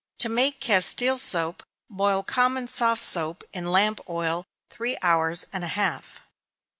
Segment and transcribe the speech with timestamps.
[0.17, 5.67] To make Castile soap, boil common soft soap in lamp oil three hours and a
[5.77, 6.21] half.